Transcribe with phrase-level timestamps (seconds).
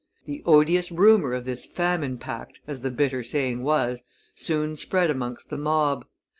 [0.25, 5.51] The odious rumor of this famine pact, as the bitter saying was, soon spread amongst
[5.51, 6.05] the mob.